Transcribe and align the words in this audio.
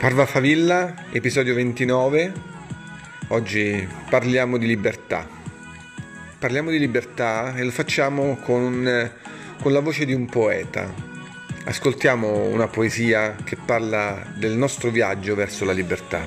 Parva 0.00 0.24
Favilla, 0.24 1.08
episodio 1.12 1.54
29. 1.54 2.32
Oggi 3.28 3.86
parliamo 4.08 4.56
di 4.56 4.66
libertà. 4.66 5.28
Parliamo 6.38 6.70
di 6.70 6.78
libertà 6.78 7.54
e 7.54 7.64
lo 7.64 7.70
facciamo 7.70 8.36
con, 8.36 9.12
con 9.60 9.72
la 9.74 9.80
voce 9.80 10.06
di 10.06 10.14
un 10.14 10.24
poeta. 10.24 10.90
Ascoltiamo 11.64 12.46
una 12.46 12.66
poesia 12.66 13.36
che 13.44 13.56
parla 13.56 14.26
del 14.38 14.52
nostro 14.52 14.88
viaggio 14.88 15.34
verso 15.34 15.66
la 15.66 15.72
libertà. 15.72 16.26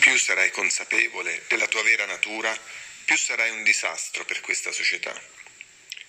Più 0.00 0.16
sarai 0.16 0.50
consapevole 0.50 1.40
della 1.48 1.66
tua 1.66 1.84
vera 1.84 2.04
natura, 2.06 2.50
più 3.04 3.16
sarai 3.18 3.50
un 3.50 3.62
disastro 3.62 4.24
per 4.24 4.40
questa 4.40 4.72
società. 4.72 5.12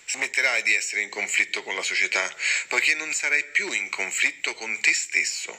Smetterai 0.08 0.62
di 0.62 0.74
essere 0.74 1.02
in 1.02 1.08
conflitto 1.08 1.62
con 1.62 1.74
la 1.74 1.82
società, 1.82 2.34
poiché 2.68 2.94
non 2.94 3.12
sarai 3.12 3.44
più 3.50 3.70
in 3.72 3.90
conflitto 3.90 4.54
con 4.54 4.80
te 4.80 4.94
stesso, 4.94 5.58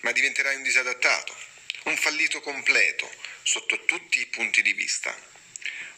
ma 0.00 0.12
diventerai 0.12 0.56
un 0.56 0.62
disadattato, 0.62 1.36
un 1.84 1.96
fallito 1.96 2.40
completo 2.40 3.10
sotto 3.42 3.84
tutti 3.84 4.20
i 4.20 4.26
punti 4.26 4.62
di 4.62 4.72
vista, 4.72 5.16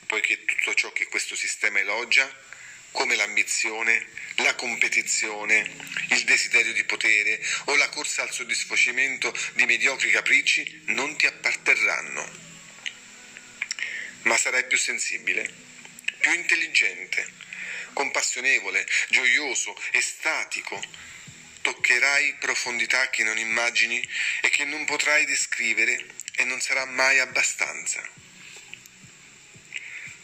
poiché 0.06 0.44
tutto 0.44 0.74
ciò 0.74 0.92
che 0.92 1.06
questo 1.06 1.34
sistema 1.34 1.78
elogia, 1.78 2.28
come 2.90 3.14
l'ambizione, 3.16 4.06
la 4.36 4.54
competizione, 4.54 5.58
il 6.10 6.24
desiderio 6.24 6.72
di 6.72 6.84
potere 6.84 7.40
o 7.66 7.76
la 7.76 7.88
corsa 7.90 8.22
al 8.22 8.32
soddisfacimento 8.32 9.34
di 9.54 9.66
mediocri 9.66 10.10
capricci, 10.10 10.82
non 10.86 11.16
ti 11.16 11.26
apparterranno 11.26 12.47
ma 14.22 14.36
sarai 14.36 14.66
più 14.66 14.76
sensibile, 14.76 15.50
più 16.18 16.32
intelligente, 16.32 17.26
compassionevole, 17.92 18.86
gioioso, 19.08 19.76
estatico. 19.92 20.80
Toccherai 21.60 22.36
profondità 22.38 23.10
che 23.10 23.24
non 23.24 23.36
immagini 23.36 24.00
e 24.40 24.48
che 24.48 24.64
non 24.64 24.84
potrai 24.84 25.24
descrivere 25.24 26.06
e 26.36 26.44
non 26.44 26.60
sarà 26.60 26.84
mai 26.86 27.18
abbastanza. 27.18 28.06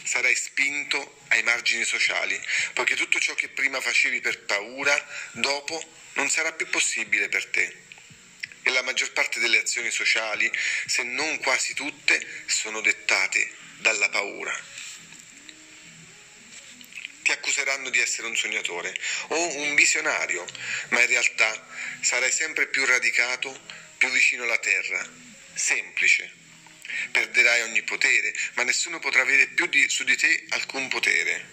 Sarai 0.04 0.34
spinto 0.36 1.22
ai 1.28 1.42
margini 1.42 1.84
sociali, 1.84 2.40
poiché 2.72 2.94
tutto 2.94 3.18
ciò 3.18 3.34
che 3.34 3.48
prima 3.48 3.80
facevi 3.80 4.20
per 4.20 4.40
paura, 4.44 4.94
dopo 5.32 5.82
non 6.14 6.30
sarà 6.30 6.52
più 6.52 6.68
possibile 6.68 7.28
per 7.28 7.46
te. 7.46 7.82
E 8.62 8.70
la 8.70 8.82
maggior 8.82 9.12
parte 9.12 9.40
delle 9.40 9.58
azioni 9.58 9.90
sociali, 9.90 10.50
se 10.86 11.02
non 11.02 11.38
quasi 11.38 11.74
tutte, 11.74 12.44
sono 12.46 12.80
dettate 12.80 13.62
dalla 13.78 14.08
paura. 14.08 14.72
Ti 17.22 17.30
accuseranno 17.30 17.88
di 17.88 18.00
essere 18.00 18.26
un 18.26 18.36
sognatore 18.36 18.94
o 19.28 19.56
un 19.56 19.74
visionario, 19.74 20.44
ma 20.90 21.00
in 21.00 21.06
realtà 21.06 21.66
sarai 22.00 22.30
sempre 22.30 22.66
più 22.66 22.84
radicato, 22.84 23.58
più 23.96 24.10
vicino 24.10 24.44
alla 24.44 24.58
terra, 24.58 25.08
semplice. 25.54 26.42
Perderai 27.10 27.62
ogni 27.62 27.82
potere, 27.82 28.32
ma 28.54 28.62
nessuno 28.62 28.98
potrà 28.98 29.22
avere 29.22 29.46
più 29.46 29.66
di, 29.66 29.88
su 29.88 30.04
di 30.04 30.16
te 30.16 30.44
alcun 30.50 30.88
potere. 30.88 31.52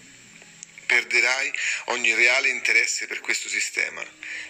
Perderai 0.84 1.50
ogni 1.86 2.12
reale 2.14 2.48
interesse 2.50 3.06
per 3.06 3.20
questo 3.20 3.48
sistema, 3.48 4.04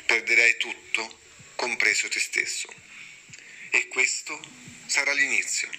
perderai 0.06 0.56
tutto, 0.56 1.20
compreso 1.54 2.08
te 2.08 2.18
stesso. 2.18 2.68
E 3.70 3.86
questo 3.86 4.40
sarà 4.86 5.12
l'inizio 5.12 5.70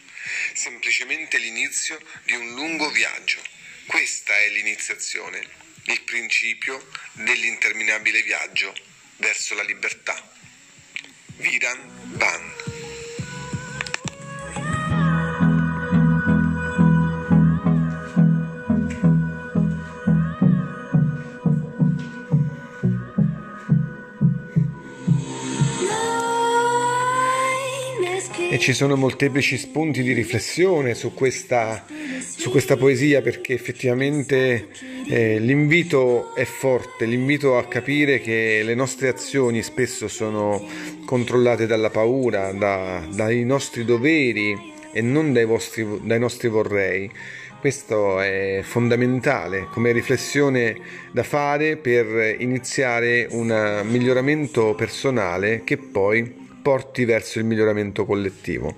semplicemente 0.53 1.37
l'inizio 1.37 1.99
di 2.23 2.33
un 2.33 2.53
lungo 2.53 2.89
viaggio. 2.89 3.41
Questa 3.85 4.37
è 4.37 4.49
l'iniziazione, 4.49 5.45
il 5.85 6.01
principio 6.01 6.89
dell'interminabile 7.13 8.21
viaggio 8.21 8.73
verso 9.17 9.55
la 9.55 9.63
libertà. 9.63 10.31
Viran 11.37 12.15
Ban 12.15 12.72
ci 28.63 28.71
sono 28.71 28.95
molteplici 28.95 29.57
spunti 29.57 30.01
di 30.03 30.13
riflessione 30.13 30.93
su 30.93 31.13
questa, 31.13 31.83
su 32.21 32.49
questa 32.49 32.77
poesia 32.77 33.21
perché 33.21 33.51
effettivamente 33.51 34.69
eh, 35.05 35.37
l'invito 35.37 36.33
è 36.33 36.45
forte, 36.45 37.03
l'invito 37.03 37.57
a 37.57 37.65
capire 37.67 38.21
che 38.21 38.61
le 38.63 38.73
nostre 38.73 39.09
azioni 39.09 39.61
spesso 39.63 40.07
sono 40.07 40.65
controllate 41.03 41.67
dalla 41.67 41.89
paura, 41.89 42.53
da, 42.53 43.05
dai 43.13 43.43
nostri 43.43 43.83
doveri 43.83 44.57
e 44.93 45.01
non 45.01 45.33
dai, 45.33 45.43
vostri, 45.43 45.85
dai 46.01 46.19
nostri 46.19 46.47
vorrei. 46.47 47.11
Questo 47.59 48.21
è 48.21 48.61
fondamentale 48.63 49.67
come 49.71 49.91
riflessione 49.91 50.77
da 51.11 51.23
fare 51.23 51.75
per 51.75 52.37
iniziare 52.39 53.27
un 53.31 53.81
miglioramento 53.83 54.73
personale 54.73 55.63
che 55.65 55.77
poi 55.77 56.42
porti 56.63 57.05
verso 57.05 57.37
il 57.37 57.45
miglioramento 57.45 58.05
collettivo. 58.05 58.75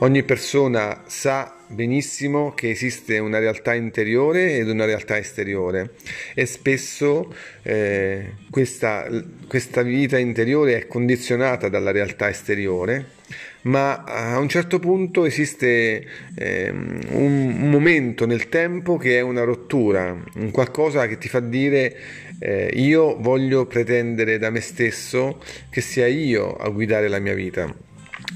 Ogni 0.00 0.24
persona 0.24 1.04
sa 1.06 1.56
benissimo 1.68 2.52
che 2.54 2.70
esiste 2.70 3.18
una 3.18 3.38
realtà 3.38 3.72
interiore 3.72 4.56
ed 4.56 4.68
una 4.68 4.84
realtà 4.84 5.16
esteriore 5.16 5.94
e 6.34 6.44
spesso 6.44 7.32
eh, 7.62 8.32
questa, 8.50 9.08
questa 9.46 9.82
vita 9.82 10.18
interiore 10.18 10.76
è 10.76 10.86
condizionata 10.88 11.68
dalla 11.68 11.92
realtà 11.92 12.28
esteriore 12.28 13.20
ma 13.62 14.04
a 14.04 14.38
un 14.38 14.48
certo 14.48 14.78
punto 14.78 15.24
esiste 15.24 16.04
eh, 16.34 16.70
un, 16.70 17.70
momento 17.70 18.26
nel 18.26 18.48
tempo 18.48 18.96
che 18.96 19.18
è 19.18 19.20
una 19.20 19.44
rottura, 19.44 20.16
un 20.34 20.50
qualcosa 20.50 21.06
che 21.06 21.18
ti 21.18 21.28
fa 21.28 21.40
dire 21.40 21.96
eh, 22.38 22.70
io 22.74 23.16
voglio 23.20 23.66
pretendere 23.66 24.38
da 24.38 24.50
me 24.50 24.60
stesso 24.60 25.40
che 25.70 25.80
sia 25.80 26.06
io 26.06 26.54
a 26.56 26.68
guidare 26.70 27.08
la 27.08 27.18
mia 27.18 27.34
vita. 27.34 27.72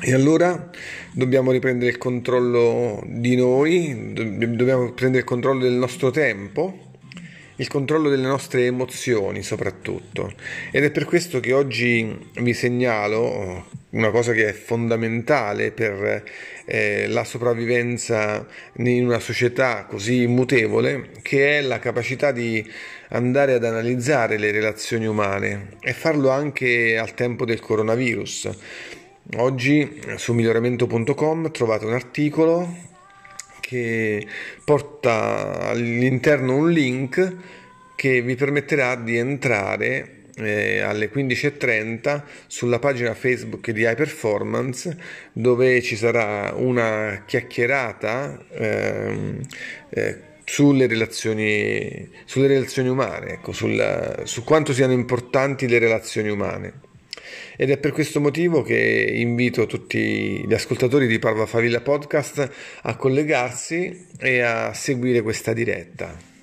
E 0.00 0.12
allora 0.12 0.70
dobbiamo 1.12 1.52
riprendere 1.52 1.90
il 1.90 1.98
controllo 1.98 3.02
di 3.06 3.34
noi, 3.36 4.12
dobbiamo 4.12 4.92
prendere 4.92 5.20
il 5.22 5.28
controllo 5.28 5.62
del 5.62 5.72
nostro 5.72 6.10
tempo, 6.10 6.86
il 7.56 7.68
controllo 7.68 8.08
delle 8.08 8.26
nostre 8.26 8.66
emozioni 8.66 9.42
soprattutto. 9.42 10.32
Ed 10.70 10.84
è 10.84 10.90
per 10.90 11.04
questo 11.04 11.40
che 11.40 11.52
oggi 11.52 12.30
vi 12.40 12.52
segnalo 12.52 13.66
una 13.96 14.10
cosa 14.10 14.32
che 14.32 14.48
è 14.48 14.52
fondamentale 14.52 15.72
per 15.72 16.22
eh, 16.66 17.06
la 17.08 17.24
sopravvivenza 17.24 18.46
in 18.74 19.06
una 19.06 19.18
società 19.18 19.86
così 19.88 20.26
mutevole, 20.26 21.10
che 21.22 21.58
è 21.58 21.60
la 21.62 21.78
capacità 21.78 22.30
di 22.30 22.64
andare 23.08 23.54
ad 23.54 23.64
analizzare 23.64 24.36
le 24.36 24.50
relazioni 24.50 25.06
umane 25.06 25.76
e 25.80 25.92
farlo 25.94 26.28
anche 26.30 26.98
al 26.98 27.14
tempo 27.14 27.44
del 27.46 27.60
coronavirus. 27.60 28.50
Oggi 29.38 30.00
su 30.16 30.34
miglioramento.com 30.34 31.50
trovate 31.50 31.86
un 31.86 31.94
articolo 31.94 32.84
che 33.60 34.26
porta 34.64 35.70
all'interno 35.70 36.54
un 36.54 36.70
link 36.70 37.36
che 37.96 38.20
vi 38.20 38.34
permetterà 38.36 38.94
di 38.94 39.16
entrare 39.16 40.15
eh, 40.36 40.80
alle 40.80 41.10
15.30 41.10 42.22
sulla 42.46 42.78
pagina 42.78 43.14
Facebook 43.14 43.70
di 43.70 43.82
High 43.82 43.94
Performance 43.94 44.96
dove 45.32 45.80
ci 45.82 45.96
sarà 45.96 46.52
una 46.54 47.22
chiacchierata 47.26 48.38
ehm, 48.52 49.40
eh, 49.90 50.20
sulle 50.44 50.86
relazioni, 50.86 52.08
sulle 52.24 52.46
relazioni 52.46 52.88
umane, 52.88 53.32
ecco, 53.32 53.52
sul, 53.52 54.22
su 54.24 54.44
quanto 54.44 54.72
siano 54.72 54.92
importanti 54.92 55.68
le 55.68 55.78
relazioni 55.78 56.28
umane. 56.28 56.84
Ed 57.56 57.70
è 57.70 57.78
per 57.78 57.90
questo 57.90 58.20
motivo 58.20 58.62
che 58.62 58.76
invito 58.76 59.66
tutti 59.66 60.46
gli 60.46 60.54
ascoltatori 60.54 61.06
di 61.06 61.18
Parva 61.18 61.46
Favilla 61.46 61.80
Podcast 61.80 62.50
a 62.82 62.96
collegarsi 62.96 64.06
e 64.18 64.40
a 64.40 64.72
seguire 64.72 65.22
questa 65.22 65.52
diretta. 65.52 66.35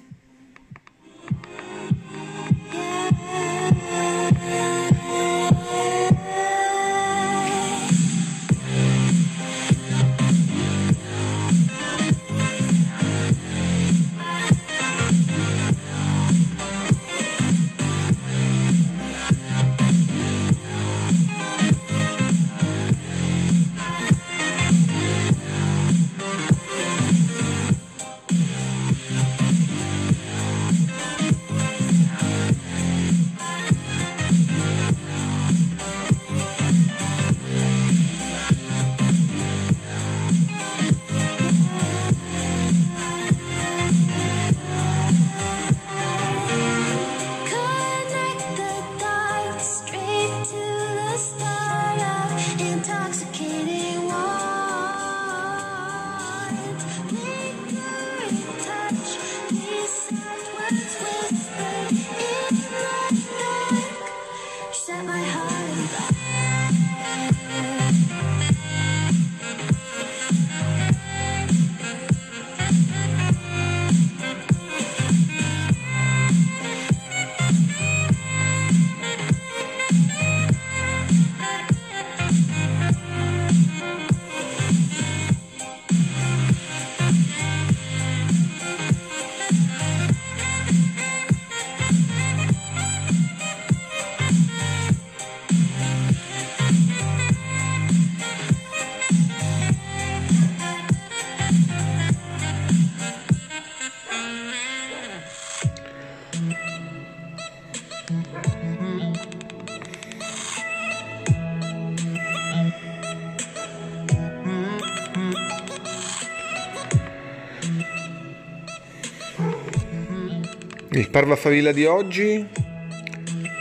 Il 120.96 121.10
Favilla 121.36 121.72
di 121.72 121.86
oggi 121.86 122.48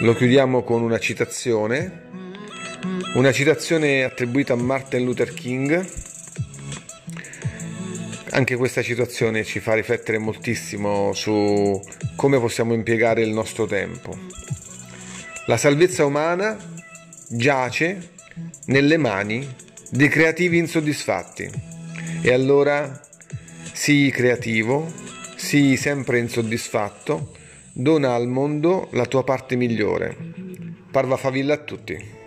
lo 0.00 0.14
chiudiamo 0.14 0.62
con 0.64 0.82
una 0.82 0.98
citazione, 0.98 2.02
una 3.14 3.32
citazione 3.32 4.04
attribuita 4.04 4.52
a 4.52 4.56
Martin 4.56 5.02
Luther 5.02 5.32
King. 5.32 5.82
Anche 8.32 8.56
questa 8.56 8.82
citazione 8.82 9.44
ci 9.44 9.60
fa 9.60 9.72
riflettere 9.72 10.18
moltissimo 10.18 11.14
su 11.14 11.80
come 12.16 12.38
possiamo 12.38 12.74
impiegare 12.74 13.22
il 13.22 13.30
nostro 13.30 13.64
tempo. 13.64 14.14
La 15.46 15.56
salvezza 15.56 16.04
umana 16.04 16.54
giace 17.30 18.10
nelle 18.66 18.98
mani 18.98 19.48
dei 19.88 20.08
creativi 20.08 20.58
insoddisfatti. 20.58 21.50
E 22.20 22.30
allora 22.30 23.00
sii 23.72 24.10
creativo, 24.10 25.10
sii 25.42 25.76
sempre 25.76 26.20
insoddisfatto, 26.20 27.32
dona 27.72 28.14
al 28.14 28.28
mondo 28.28 28.88
la 28.92 29.06
tua 29.06 29.24
parte 29.24 29.56
migliore. 29.56 30.16
Parva 30.90 31.16
favilla 31.16 31.54
a 31.54 31.58
tutti. 31.58 32.21